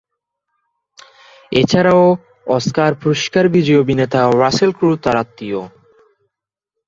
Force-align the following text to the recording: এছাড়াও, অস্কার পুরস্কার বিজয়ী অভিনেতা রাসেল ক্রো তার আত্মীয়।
এছাড়াও, 1.51 2.03
অস্কার 2.47 2.91
পুরস্কার 3.01 3.45
বিজয়ী 3.47 3.81
অভিনেতা 3.83 4.19
রাসেল 4.41 4.71
ক্রো 4.77 4.91
তার 5.03 5.15
আত্মীয়। 5.17 5.61